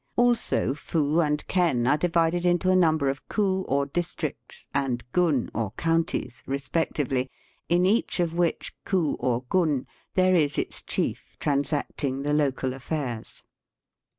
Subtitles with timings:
[0.15, 5.51] Also fu and ken are divided into a number of ku, or districts, and gun,
[5.53, 7.29] or counties, respec tively,
[7.69, 9.85] in each of which ku or gun
[10.15, 13.43] there is its chief transacting the local affairs.